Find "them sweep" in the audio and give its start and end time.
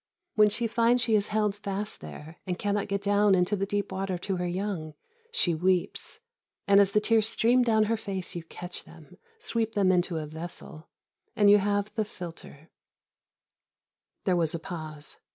8.85-9.75